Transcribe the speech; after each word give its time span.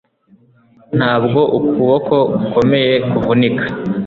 Ntabwo 0.97 1.39
ukuboko 1.57 2.15
gukomeye 2.39 2.93
kuvunika 3.09 3.65